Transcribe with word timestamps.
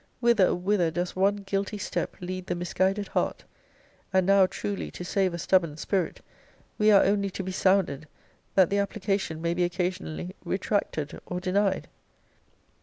Whither, 0.19 0.55
whither, 0.55 0.89
does 0.89 1.15
one 1.15 1.35
guilty 1.45 1.77
step 1.77 2.15
lead 2.21 2.47
the 2.47 2.55
misguided 2.55 3.09
heart! 3.09 3.43
And 4.11 4.25
now, 4.25 4.47
truly, 4.47 4.89
to 4.89 5.05
save 5.05 5.31
a 5.31 5.37
stubborn 5.37 5.77
spirit, 5.77 6.21
we 6.79 6.89
are 6.89 7.03
only 7.03 7.29
to 7.29 7.43
be 7.43 7.51
sounded, 7.51 8.07
that 8.55 8.71
the 8.71 8.79
application 8.79 9.43
may 9.43 9.53
be 9.53 9.63
occasionally 9.63 10.33
retracted 10.43 11.19
or 11.27 11.39
denied! 11.39 11.87